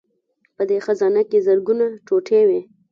په 0.55 0.63
دې 0.69 0.77
خزانه 0.85 1.21
کې 1.29 1.39
زرګونه 1.47 1.85
ټوټې 2.05 2.41
وې 2.47 2.61